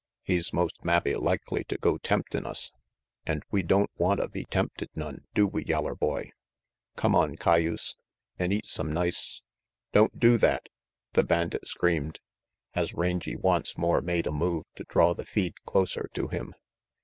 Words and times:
He's 0.23 0.51
most 0.51 0.83
mabbe 0.83 1.13
likely 1.21 1.63
to 1.65 1.77
go 1.77 1.99
temptin' 1.99 2.43
us. 2.43 2.71
An' 3.27 3.43
we 3.51 3.61
don't 3.61 3.91
wantta 3.99 4.31
be 4.31 4.45
tempted 4.45 4.89
none, 4.95 5.25
do 5.35 5.45
we, 5.45 5.63
yeller 5.63 5.93
boy? 5.93 6.31
Cummon, 6.97 7.37
cayuse, 7.37 7.95
an' 8.39 8.51
eat 8.51 8.65
some 8.65 8.91
nice 8.91 9.43
"Don't 9.93 10.17
do 10.19 10.39
that," 10.39 10.69
the 11.13 11.21
bandit 11.21 11.67
screamed, 11.67 12.19
as 12.73 12.95
Rangy 12.95 13.35
once 13.35 13.77
more 13.77 14.01
made 14.01 14.25
a 14.25 14.31
move 14.31 14.63
to 14.73 14.85
draw 14.85 15.13
the 15.13 15.23
feed 15.23 15.53
closer 15.65 16.09
to 16.15 16.29
him. 16.29 16.55